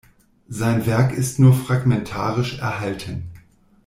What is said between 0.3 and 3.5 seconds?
Sein Werk ist nur fragmentarisch erhalten.